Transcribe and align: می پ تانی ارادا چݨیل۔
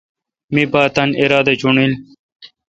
می 0.53 0.63
پ 0.71 0.73
تانی 0.95 1.13
ارادا 1.23 1.53
چݨیل۔ 1.61 1.93